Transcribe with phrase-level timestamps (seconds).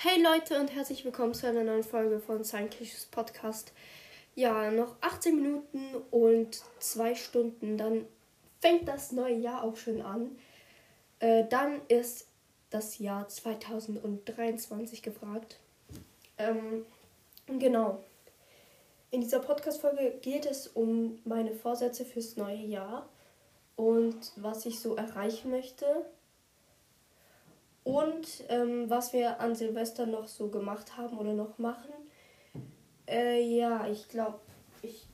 [0.00, 3.72] Hey Leute und herzlich willkommen zu einer neuen Folge von Science Podcast.
[4.36, 8.06] Ja, noch 18 Minuten und zwei Stunden, dann
[8.60, 10.38] fängt das neue Jahr auch schon an.
[11.18, 12.28] Äh, dann ist
[12.70, 15.58] das Jahr 2023 gefragt.
[16.38, 16.86] Ähm,
[17.58, 17.98] genau.
[19.10, 23.08] In dieser Podcast-Folge geht es um meine Vorsätze fürs neue Jahr
[23.74, 26.06] und was ich so erreichen möchte
[27.88, 31.90] und ähm, was wir an Silvester noch so gemacht haben oder noch machen.
[33.08, 34.40] Äh, ja, ich glaube,
[34.82, 35.06] ich.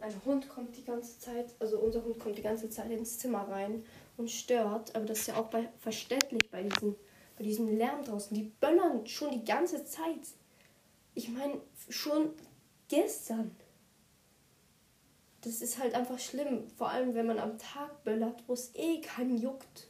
[0.00, 3.48] Mein Hund kommt die ganze Zeit, also unser Hund kommt die ganze Zeit ins Zimmer
[3.48, 3.84] rein
[4.16, 4.96] und stört.
[4.96, 6.96] Aber das ist ja auch bei, verständlich bei diesem,
[7.38, 8.34] bei diesem Lärm draußen.
[8.36, 10.26] Die böllern schon die ganze Zeit.
[11.14, 12.30] Ich meine, schon
[12.88, 13.54] gestern
[15.46, 16.68] das ist halt einfach schlimm.
[16.76, 19.86] Vor allem, wenn man am Tag böllert, wo es eh keinen juckt.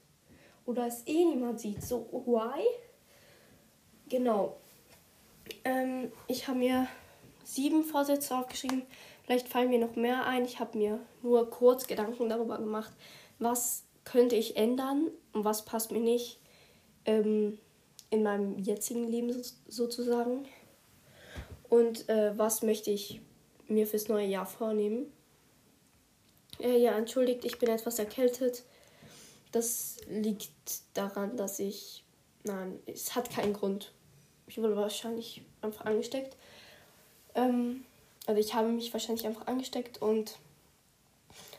[0.67, 1.83] Oder es eh niemand sieht.
[1.83, 2.63] So, why?
[4.11, 4.59] Genau.
[5.65, 6.89] Ähm, ich habe mir
[7.43, 8.83] sieben Vorsätze aufgeschrieben.
[9.25, 10.45] Vielleicht fallen mir noch mehr ein.
[10.45, 12.93] Ich habe mir nur kurz Gedanken darüber gemacht,
[13.39, 16.39] was könnte ich ändern und was passt mir nicht
[17.07, 17.59] ähm,
[18.11, 19.35] in meinem jetzigen Leben
[19.69, 20.47] sozusagen.
[21.71, 23.23] Und äh, was möchte ich
[23.69, 25.13] mir fürs neue Jahr vornehmen.
[26.61, 28.65] Äh, ja, entschuldigt, ich bin etwas erkältet.
[29.53, 30.51] Das liegt
[30.95, 32.05] daran, dass ich.
[32.45, 33.93] Nein, es hat keinen Grund.
[34.47, 36.37] Ich wurde wahrscheinlich einfach angesteckt.
[37.35, 37.85] Ähm,
[38.27, 40.39] also ich habe mich wahrscheinlich einfach angesteckt und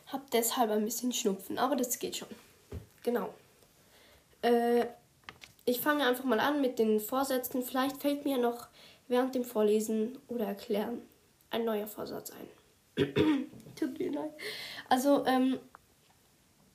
[0.07, 1.57] habe deshalb ein bisschen Schnupfen.
[1.57, 2.29] Aber das geht schon.
[3.03, 3.33] Genau.
[4.41, 4.85] Äh,
[5.65, 7.63] ich fange einfach mal an mit den Vorsätzen.
[7.63, 8.67] Vielleicht fällt mir noch
[9.07, 11.01] während dem Vorlesen oder Erklären
[11.49, 12.56] ein neuer Vorsatz ein.
[13.75, 14.31] Tut mir leid.
[14.89, 15.59] Also, ähm,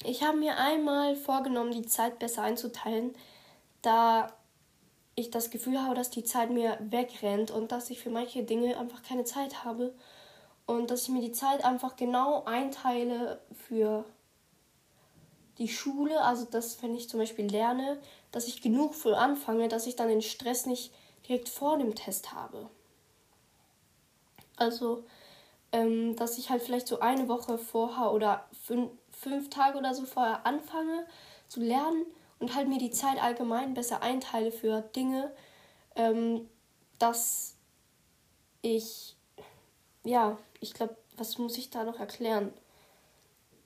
[0.05, 3.13] ich habe mir einmal vorgenommen, die Zeit besser einzuteilen,
[3.83, 4.33] da
[5.15, 8.79] ich das Gefühl habe, dass die Zeit mir wegrennt und dass ich für manche Dinge
[8.79, 9.95] einfach keine Zeit habe
[10.67, 14.05] und dass ich mir die Zeit einfach genau einteile für
[15.59, 19.87] die Schule, also dass wenn ich zum Beispiel lerne, dass ich genug früh anfange, dass
[19.87, 20.93] ich dann den Stress nicht
[21.29, 22.71] direkt vor dem Test habe.
[24.57, 25.05] Also
[25.73, 30.05] ähm, dass ich halt vielleicht so eine Woche vorher oder fünf, fünf Tage oder so
[30.05, 31.07] vorher anfange
[31.49, 32.05] zu lernen
[32.39, 35.33] und halt mir die Zeit allgemein besser einteile für Dinge,
[35.97, 36.49] ähm,
[36.99, 37.57] dass
[38.61, 39.17] ich,
[40.05, 42.53] ja, ich glaube, was muss ich da noch erklären?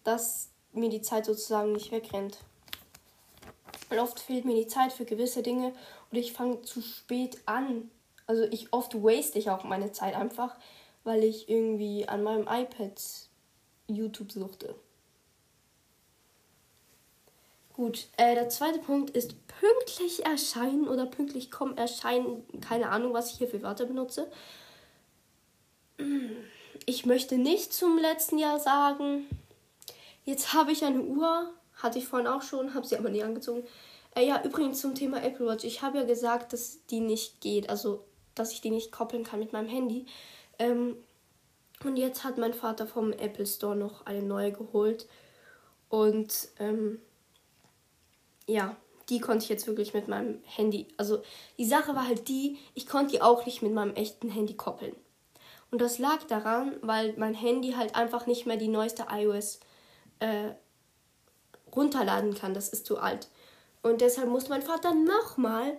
[0.05, 2.38] Dass mir die Zeit sozusagen nicht wegrennt.
[3.91, 5.73] Und oft fehlt mir die Zeit für gewisse Dinge
[6.11, 7.91] oder ich fange zu spät an.
[8.27, 10.56] Also ich oft waste ich auch meine Zeit einfach,
[11.06, 13.00] weil ich irgendwie an meinem iPad
[13.87, 14.75] YouTube suchte.
[17.75, 22.43] Gut, äh, der zweite Punkt ist pünktlich erscheinen oder pünktlich kommen, erscheinen.
[22.61, 24.31] Keine Ahnung, was ich hier für Wörter benutze.
[26.87, 29.27] Ich möchte nicht zum letzten Jahr sagen,
[30.25, 31.53] jetzt habe ich eine Uhr.
[31.75, 33.65] Hatte ich vorhin auch schon, habe sie aber nie angezogen.
[34.15, 35.65] Äh, ja, übrigens zum Thema Apple Watch.
[35.65, 37.69] Ich habe ja gesagt, dass die nicht geht.
[37.69, 38.03] Also,
[38.34, 40.06] dass ich die nicht koppeln kann mit meinem Handy.
[40.59, 40.97] Ähm,
[41.84, 45.06] und jetzt hat mein Vater vom Apple Store noch eine neue geholt.
[45.89, 47.00] Und ähm,
[48.47, 48.77] ja,
[49.09, 50.89] die konnte ich jetzt wirklich mit meinem Handy.
[50.97, 51.22] Also
[51.59, 54.97] die Sache war halt die, ich konnte die auch nicht mit meinem echten Handy koppeln.
[55.71, 59.61] Und das lag daran, weil mein Handy halt einfach nicht mehr die neueste iOS
[60.21, 60.50] äh,
[61.75, 62.55] runterladen kann.
[62.55, 63.28] Das ist zu alt.
[63.83, 65.78] Und deshalb musste mein Vater nochmal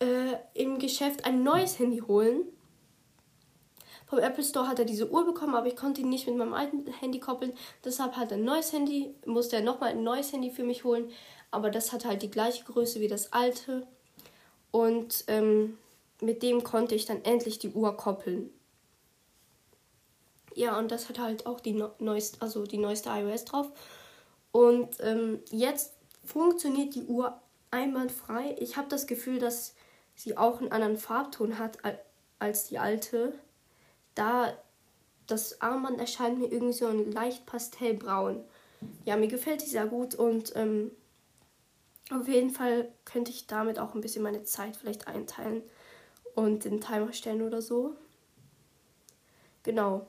[0.00, 2.44] äh, im Geschäft ein neues Handy holen
[4.08, 6.54] vom Apple Store hat er diese Uhr bekommen, aber ich konnte ihn nicht mit meinem
[6.54, 7.52] alten Handy koppeln.
[7.84, 11.10] Deshalb hat er ein neues Handy, musste er nochmal ein neues Handy für mich holen.
[11.50, 13.86] Aber das hat halt die gleiche Größe wie das alte.
[14.70, 15.76] Und ähm,
[16.22, 18.50] mit dem konnte ich dann endlich die Uhr koppeln.
[20.54, 23.70] Ja, und das hat halt auch die neueste, also die neueste iOS drauf.
[24.52, 25.92] Und ähm, jetzt
[26.24, 27.38] funktioniert die Uhr
[27.70, 28.56] einwandfrei.
[28.58, 29.74] Ich habe das Gefühl, dass
[30.14, 31.78] sie auch einen anderen Farbton hat
[32.38, 33.34] als die alte
[34.18, 34.52] da
[35.26, 38.42] das Armband erscheint mir irgendwie so ein leicht pastellbraun.
[39.04, 40.90] Ja, mir gefällt die sehr gut und ähm,
[42.10, 45.62] auf jeden Fall könnte ich damit auch ein bisschen meine Zeit vielleicht einteilen
[46.34, 47.94] und den Timer stellen oder so.
[49.62, 50.08] Genau.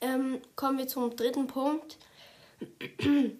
[0.00, 1.98] Ähm, kommen wir zum dritten Punkt.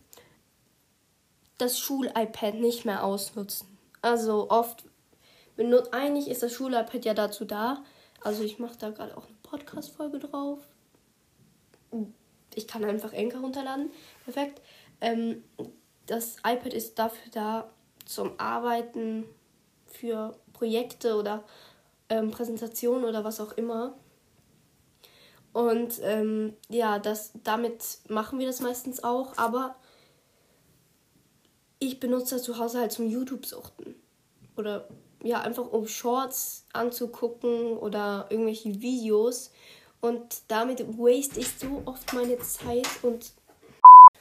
[1.57, 3.69] Das Schul-iPad nicht mehr ausnutzen.
[4.03, 4.85] Also oft
[5.93, 7.85] eigentlich ist das Schul-iPad ja dazu da,
[8.25, 10.59] also ich mache da gerade auch eine Podcast-Folge drauf.
[12.55, 13.91] ich kann einfach Enker runterladen.
[14.25, 14.61] Perfekt.
[15.00, 15.44] Ähm,
[16.06, 17.71] das iPad ist dafür da
[18.05, 19.25] zum Arbeiten,
[19.87, 21.44] für Projekte oder
[22.09, 23.94] ähm, Präsentationen oder was auch immer.
[25.53, 29.77] Und ähm, ja, das, damit machen wir das meistens auch, aber
[31.79, 33.94] ich benutze das zu Hause halt zum YouTube-Suchten.
[34.56, 34.88] Oder
[35.25, 39.50] ja, einfach um Shorts anzugucken oder irgendwelche Videos.
[40.00, 43.32] Und damit waste ich so oft meine Zeit und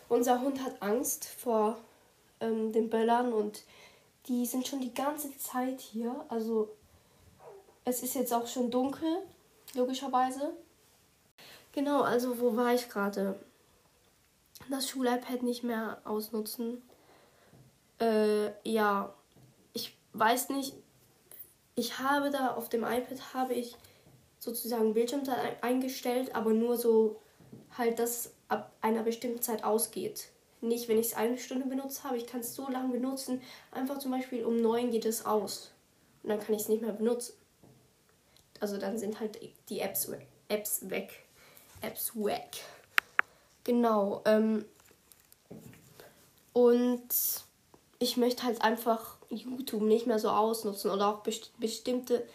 [0.07, 1.77] unser Hund hat Angst vor
[2.39, 3.63] ähm, den Böllern und
[4.27, 6.25] die sind schon die ganze Zeit hier.
[6.29, 6.69] Also
[7.83, 9.17] es ist jetzt auch schon dunkel,
[9.73, 10.53] logischerweise.
[11.73, 13.38] Genau, also wo war ich gerade?
[14.69, 16.81] Das Schul-iPad nicht mehr ausnutzen.
[17.99, 19.13] Äh, ja,
[19.73, 20.75] ich weiß nicht.
[21.75, 23.75] Ich habe da auf dem iPad habe ich
[24.39, 27.19] sozusagen Bildschirmzeit eingestellt, aber nur so
[27.77, 30.27] halt, dass ab einer bestimmten Zeit ausgeht
[30.63, 32.17] nicht, wenn ich es eine Stunde benutzt habe.
[32.17, 33.41] Ich kann es so lange benutzen.
[33.71, 35.71] Einfach zum Beispiel um neun geht es aus.
[36.23, 37.33] Und dann kann ich es nicht mehr benutzen.
[38.59, 39.39] Also dann sind halt
[39.69, 40.09] die Apps,
[40.47, 41.25] Apps weg.
[41.81, 42.61] Apps weg.
[43.65, 44.21] Genau.
[44.25, 44.65] Ähm,
[46.53, 47.09] und
[47.99, 52.27] ich möchte halt einfach YouTube nicht mehr so ausnutzen oder auch best bestimmte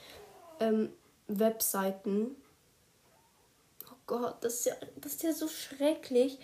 [0.61, 0.93] ähm,
[1.29, 2.37] Webseiten.
[3.91, 6.39] Oh Gott, das ist, ja, das ist ja so schrecklich.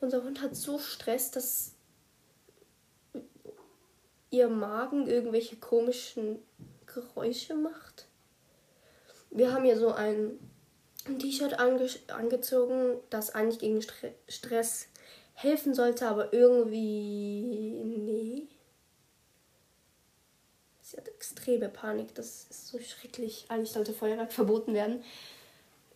[0.00, 1.72] Unser Hund hat so Stress, dass
[4.30, 6.38] ihr Magen irgendwelche komischen
[6.86, 8.06] Geräusche macht.
[9.30, 10.38] Wir haben hier so ein
[11.18, 13.92] T-Shirt ange angezogen, das eigentlich gegen St
[14.28, 14.88] Stress
[15.34, 17.42] helfen sollte, aber irgendwie
[17.84, 18.48] nee.
[20.94, 23.46] Sie hat extreme Panik, das ist so schrecklich.
[23.48, 25.02] Eigentlich sollte Feuerwerk verboten werden.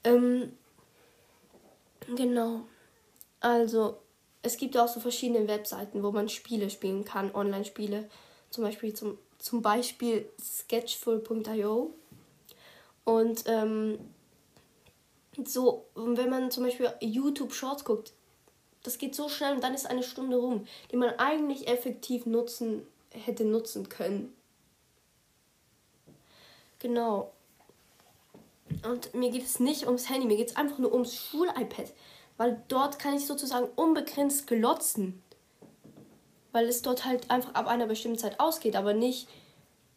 [0.03, 0.53] Ähm,
[2.17, 2.63] genau.
[3.39, 3.99] Also,
[4.43, 8.11] es gibt auch so verschiedene Webseiten, wo man Spiele spielen kann, Online-Spiele.
[8.51, 11.95] Zum Beispiel zum, zum Beispiel sketchful.io.
[13.05, 14.01] Und ähm,
[15.45, 18.15] so, wenn man zum Beispiel YouTube Shorts guckt,
[18.83, 22.85] das geht so schnell und dann ist eine Stunde rum, die man eigentlich effektiv nutzen
[23.11, 24.35] hätte nutzen können.
[26.79, 27.33] Genau.
[28.85, 31.93] Und mir geht es nicht ums Handy, mir geht es einfach nur ums Schul-iPad
[32.39, 35.23] weil dort kann ich sozusagen unbegrenzt glotzen.
[36.53, 39.29] Weil es dort halt einfach ab einer bestimmten Zeit ausgeht, aber nicht,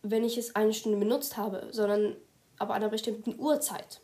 [0.01, 2.17] wenn ich es eine Stunde benutzt habe, sondern
[2.57, 4.01] ab einer bestimmten Uhrzeit.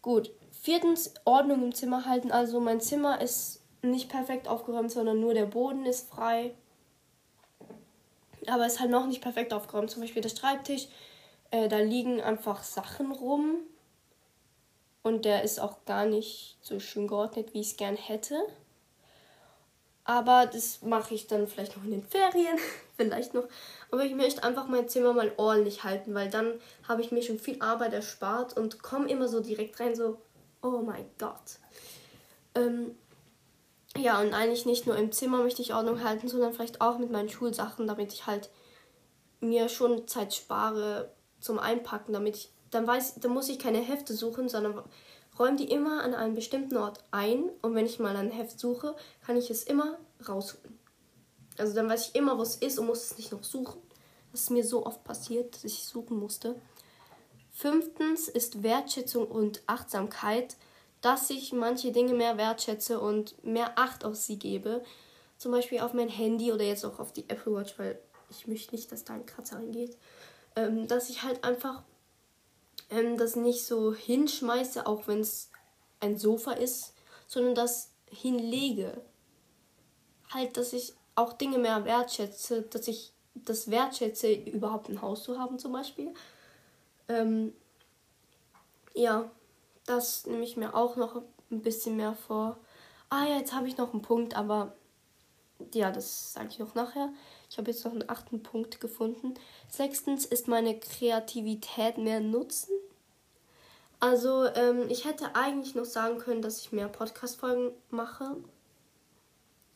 [0.00, 2.30] Gut, viertens, Ordnung im Zimmer halten.
[2.30, 6.54] Also mein Zimmer ist nicht perfekt aufgeräumt, sondern nur der Boden ist frei.
[8.46, 9.90] Aber ist halt noch nicht perfekt aufgeräumt.
[9.90, 10.88] Zum Beispiel der Schreibtisch.
[11.50, 13.60] Äh, da liegen einfach Sachen rum,
[15.02, 18.36] und der ist auch gar nicht so schön geordnet, wie ich es gern hätte.
[20.04, 22.58] Aber das mache ich dann vielleicht noch in den Ferien,
[22.96, 23.44] vielleicht noch.
[23.90, 26.54] Aber ich möchte einfach mein Zimmer mal ordentlich halten, weil dann
[26.86, 30.18] habe ich mir schon viel Arbeit erspart und komme immer so direkt rein, so,
[30.62, 31.58] oh mein Gott.
[32.54, 32.96] Ähm,
[33.96, 37.10] ja, und eigentlich nicht nur im Zimmer möchte ich Ordnung halten, sondern vielleicht auch mit
[37.10, 38.50] meinen Schulsachen, damit ich halt
[39.40, 44.14] mir schon Zeit spare zum Einpacken, damit ich dann weiß, dann muss ich keine Hefte
[44.14, 44.82] suchen, sondern
[45.38, 48.94] räume die immer an einem bestimmten Ort ein und wenn ich mal ein Heft suche,
[49.26, 50.78] kann ich es immer rausholen.
[51.58, 53.80] Also dann weiß ich immer, wo es ist und muss es nicht noch suchen.
[54.32, 56.54] Das ist mir so oft passiert, dass ich suchen musste.
[57.50, 60.56] Fünftens ist Wertschätzung und Achtsamkeit,
[61.00, 64.82] dass ich manche Dinge mehr wertschätze und mehr Acht auf sie gebe.
[65.38, 68.74] Zum Beispiel auf mein Handy oder jetzt auch auf die Apple Watch, weil ich möchte
[68.74, 69.96] nicht, dass da ein Kratzer reingeht.
[70.56, 71.82] Ähm, dass ich halt einfach
[72.90, 75.50] ähm, das nicht so hinschmeiße, auch wenn es
[76.00, 76.94] ein Sofa ist,
[77.26, 79.00] sondern das hinlege.
[80.32, 85.38] Halt, dass ich auch Dinge mehr wertschätze, dass ich das wertschätze, überhaupt ein Haus zu
[85.38, 86.12] haben zum Beispiel.
[87.08, 87.54] Ähm,
[88.94, 89.30] ja,
[89.90, 92.56] das nehme ich mir auch noch ein bisschen mehr vor.
[93.08, 94.72] Ah ja, jetzt habe ich noch einen Punkt, aber
[95.74, 97.12] ja, das sage ich noch nachher.
[97.50, 99.34] Ich habe jetzt noch einen achten Punkt gefunden.
[99.68, 102.72] Sechstens ist meine Kreativität mehr nutzen.
[103.98, 108.36] Also, ähm, ich hätte eigentlich noch sagen können, dass ich mehr Podcast-Folgen mache.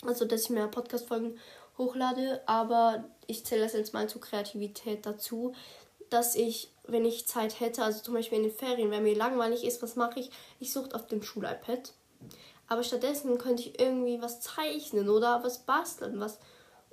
[0.02, 1.38] Also, dass ich mehr Podcast-Folgen
[1.76, 5.54] hochlade, aber ich zähle das jetzt mal zur Kreativität dazu,
[6.14, 9.64] dass ich, wenn ich Zeit hätte, also zum Beispiel in den Ferien, wenn mir langweilig
[9.64, 10.30] ist, was mache ich?
[10.60, 11.92] Ich suche auf dem Schul-iPad.
[12.68, 16.38] Aber stattdessen könnte ich irgendwie was zeichnen oder was basteln, was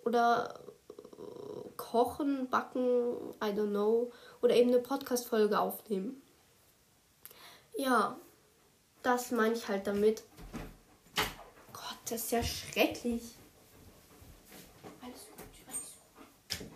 [0.04, 0.60] oder
[0.90, 4.12] äh, kochen, backen, I don't know,
[4.42, 6.22] oder eben eine Podcast-Folge aufnehmen.
[7.78, 8.18] Ja,
[9.04, 10.24] das meine ich halt damit.
[11.72, 13.36] Gott, das ist ja schrecklich.
[15.02, 15.80] Alles gut, alles
[16.58, 16.68] gut.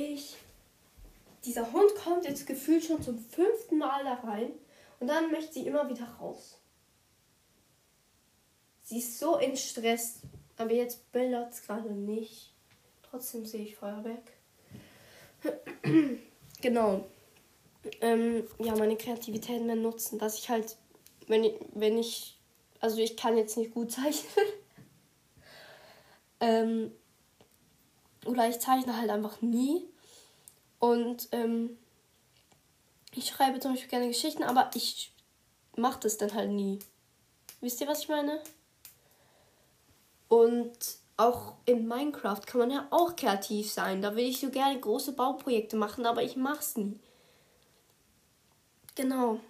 [0.00, 0.36] Ich.
[1.44, 4.52] Dieser Hund kommt jetzt gefühlt schon zum fünften Mal da rein
[4.98, 6.58] und dann möchte sie immer wieder raus.
[8.82, 10.20] Sie ist so in Stress,
[10.56, 12.52] aber jetzt bellert es gerade nicht.
[13.02, 14.32] Trotzdem sehe ich Feuerwerk.
[16.60, 17.04] genau.
[18.00, 20.76] Ähm, ja, meine Kreativität mehr nutzen, dass ich halt,
[21.28, 22.38] wenn ich, wenn ich,
[22.80, 24.46] also ich kann jetzt nicht gut zeichnen.
[26.40, 26.92] ähm,
[28.26, 29.88] oder ich zeichne halt einfach nie.
[30.78, 31.78] Und ähm,
[33.14, 35.12] ich schreibe zum Beispiel gerne Geschichten, aber ich
[35.76, 36.78] mache das dann halt nie.
[37.60, 38.40] Wisst ihr, was ich meine?
[40.28, 40.78] Und
[41.16, 44.00] auch in Minecraft kann man ja auch kreativ sein.
[44.00, 46.98] Da will ich so gerne große Bauprojekte machen, aber ich mach's nie.
[48.94, 49.40] Genau.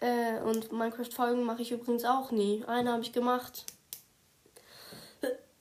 [0.00, 2.64] Äh, und Minecraft-Folgen mache ich übrigens auch nie.
[2.66, 3.64] Eine habe ich gemacht.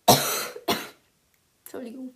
[1.66, 2.14] Entschuldigung.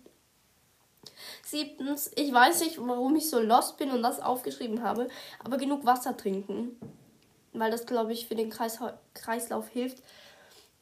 [1.52, 5.08] Siebtens, ich weiß nicht, warum ich so lost bin und das aufgeschrieben habe,
[5.44, 6.76] aber genug Wasser trinken.
[7.52, 8.78] Weil das, glaube ich, für den Kreis
[9.12, 10.02] Kreislauf hilft.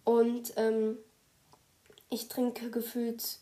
[0.05, 0.97] Und ähm,
[2.09, 3.39] ich trinke gefühlt.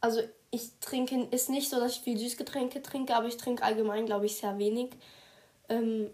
[0.00, 0.20] Also
[0.52, 4.26] ich trinke, ist nicht so, dass ich viel Süßgetränke trinke, aber ich trinke allgemein, glaube
[4.26, 4.92] ich, sehr wenig.
[5.68, 6.10] Ähm,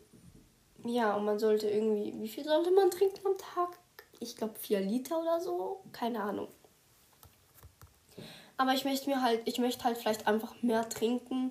[0.85, 3.79] ja, und man sollte irgendwie, wie viel sollte man trinken am Tag?
[4.21, 6.49] Ich glaube vier Liter oder so, keine Ahnung.
[8.63, 11.51] Aber ich möchte mir halt, ich möchte halt vielleicht einfach mehr trinken,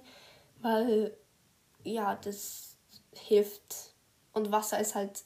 [0.62, 1.13] weil
[1.84, 2.77] ja, das
[3.13, 3.91] hilft.
[4.32, 5.25] Und Wasser ist halt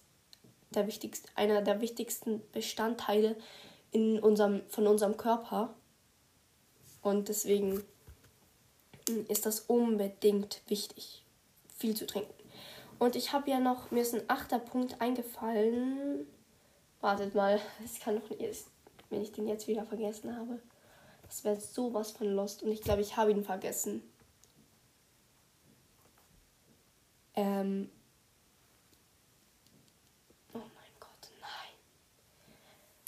[0.72, 3.36] der wichtigste, einer der wichtigsten Bestandteile
[3.92, 5.76] in unserem, von unserem Körper.
[7.04, 7.84] Und deswegen
[9.28, 11.24] ist das unbedingt wichtig,
[11.78, 12.34] viel zu trinken.
[12.98, 16.26] Und ich habe ja noch, mir ist ein achter Punkt eingefallen.
[17.00, 18.66] Wartet mal, es kann doch nicht,
[19.12, 20.60] wenn ich den jetzt wieder vergessen habe.
[21.28, 24.02] Das wäre sowas von Lost und ich glaube, ich habe ihn vergessen.
[27.36, 27.90] Ähm,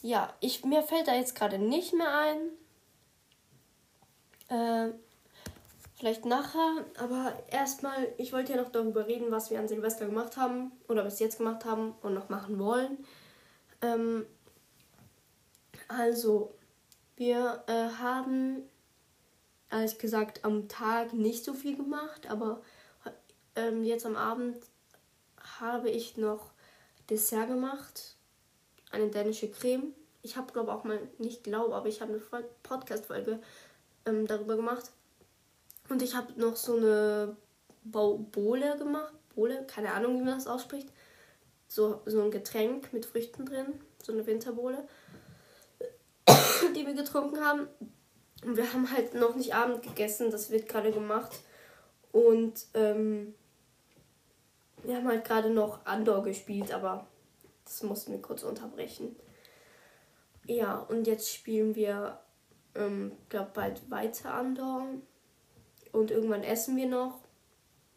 [0.01, 2.37] ja, ich, mir fällt da jetzt gerade nicht mehr ein.
[4.49, 4.93] Äh,
[5.95, 10.37] vielleicht nachher, aber erstmal, ich wollte ja noch darüber reden, was wir an Silvester gemacht
[10.37, 13.05] haben oder bis jetzt gemacht haben und noch machen wollen.
[13.81, 14.25] Ähm,
[15.87, 16.53] also,
[17.17, 18.63] wir äh, haben,
[19.69, 22.61] ehrlich gesagt, am Tag nicht so viel gemacht, aber
[23.55, 24.57] ähm, jetzt am Abend
[25.59, 26.51] habe ich noch
[27.09, 28.17] Dessert gemacht
[28.91, 29.93] eine dänische Creme.
[30.21, 33.39] Ich habe, glaube auch mal, nicht glaube, aber ich habe eine Podcast-Folge
[34.05, 34.91] ähm, darüber gemacht.
[35.89, 37.35] Und ich habe noch so eine
[37.83, 39.13] Bowle gemacht.
[39.35, 40.89] Bowle, keine Ahnung, wie man das ausspricht.
[41.67, 43.79] So, so ein Getränk mit Früchten drin.
[44.03, 44.87] So eine Winterbowle.
[46.75, 47.67] die wir getrunken haben.
[48.43, 50.31] Und wir haben halt noch nicht Abend gegessen.
[50.31, 51.39] Das wird gerade gemacht.
[52.11, 53.33] Und ähm,
[54.83, 57.07] wir haben halt gerade noch Andor gespielt, aber
[57.65, 59.15] das mussten wir kurz unterbrechen.
[60.45, 62.19] Ja, und jetzt spielen wir,
[62.75, 64.87] ähm, glaube bald weiter Andor.
[65.91, 67.19] Und irgendwann essen wir noch,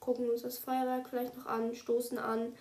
[0.00, 2.54] gucken uns das Feuerwerk vielleicht noch an, stoßen an.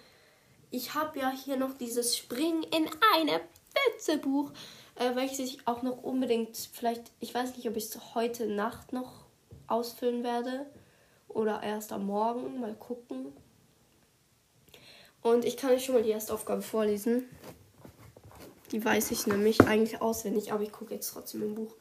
[0.70, 3.42] Ich habe ja hier noch dieses Springen in eine
[3.74, 4.52] Pfütze Buch,
[5.00, 8.94] äh, welches ich auch noch unbedingt, vielleicht, ich weiß nicht, ob ich es heute Nacht
[8.94, 9.26] noch
[9.68, 10.66] ausfüllen werde
[11.30, 13.32] oder erst am Morgen, mal gucken.
[15.22, 17.24] Und ich kann euch schon mal die erste Aufgabe vorlesen.
[18.72, 21.74] Die weiß ich nämlich eigentlich auswendig, aber ich gucke jetzt trotzdem im Buch.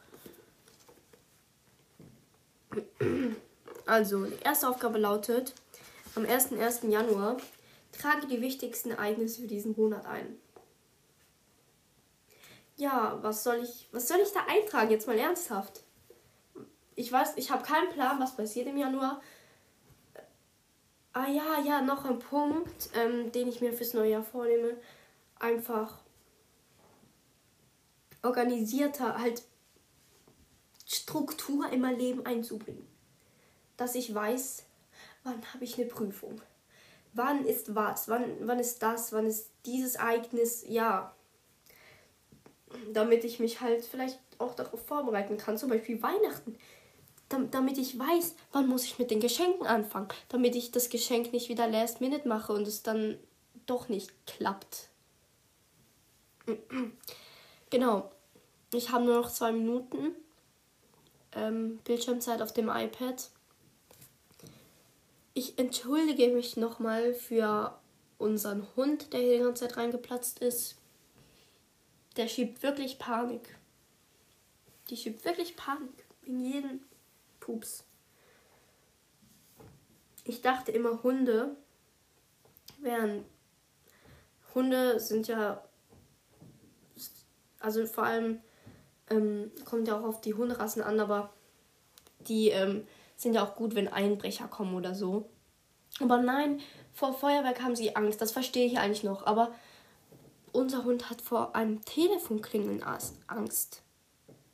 [3.85, 5.53] Also, die erste Aufgabe lautet:
[6.15, 6.51] Am 1.
[6.89, 7.37] Januar
[7.91, 10.37] trage die wichtigsten Ereignisse für diesen Monat ein.
[12.79, 14.89] Ja, was soll ich, was soll ich da eintragen?
[14.89, 15.83] Jetzt mal ernsthaft.
[16.95, 19.21] Ich weiß, ich habe keinen Plan, was passiert im Januar.
[21.11, 24.77] Ah ja, ja, noch ein Punkt, ähm, den ich mir fürs neue Jahr vornehme.
[25.39, 25.99] Einfach
[28.23, 29.43] organisierter, halt
[30.85, 32.87] Struktur in mein Leben einzubringen.
[33.75, 34.63] Dass ich weiß,
[35.25, 36.41] wann habe ich eine Prüfung.
[37.11, 38.07] Wann ist was?
[38.07, 39.11] Wann, wann ist das?
[39.11, 40.63] Wann ist dieses Ereignis?
[40.65, 41.13] Ja.
[42.93, 45.57] Damit ich mich halt vielleicht auch darauf vorbereiten kann.
[45.57, 46.55] Zum Beispiel Weihnachten
[47.51, 51.49] damit ich weiß, wann muss ich mit den Geschenken anfangen, damit ich das Geschenk nicht
[51.49, 53.17] wieder last minute mache und es dann
[53.65, 54.89] doch nicht klappt.
[57.71, 58.11] Genau.
[58.73, 60.15] Ich habe nur noch zwei Minuten
[61.33, 63.29] ähm, Bildschirmzeit auf dem iPad.
[65.35, 67.77] Ich entschuldige mich nochmal für
[68.17, 70.78] unseren Hund, der hier die ganze Zeit reingeplatzt ist.
[72.15, 73.55] Der schiebt wirklich Panik.
[74.89, 76.05] Die schiebt wirklich Panik.
[76.21, 76.79] Wegen jedem
[77.39, 77.83] Pups.
[80.23, 81.55] Ich dachte immer, Hunde
[82.79, 83.25] wären.
[84.53, 85.63] Hunde sind ja.
[87.59, 88.39] Also vor allem
[89.09, 91.33] ähm, kommt ja auch auf die Hunderassen an, aber
[92.19, 95.29] die ähm, sind ja auch gut, wenn Einbrecher kommen oder so.
[95.99, 96.61] Aber nein,
[96.93, 98.21] vor Feuerwerk haben sie Angst.
[98.21, 99.25] Das verstehe ich eigentlich noch.
[99.25, 99.53] Aber
[100.51, 103.81] unser Hund hat vor einem Telefonklingeln Angst.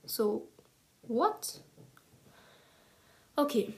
[0.04, 0.48] So,
[1.04, 1.62] what?
[3.36, 3.74] Okay.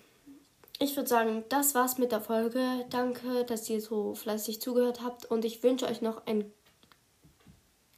[0.80, 2.86] Ich würde sagen, das war's mit der Folge.
[2.90, 5.26] Danke, dass ihr so fleißig zugehört habt.
[5.26, 6.54] Und ich wünsche euch noch einen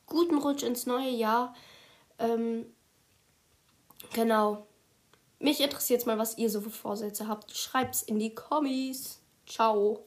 [0.06, 1.54] guten Rutsch ins neue Jahr.
[2.20, 2.66] Ähm,
[4.14, 4.66] genau.
[5.40, 7.52] Mich interessiert mal, was ihr so für Vorsätze habt.
[7.56, 9.22] Schreibt's in die Kommis.
[9.46, 10.06] Ciao.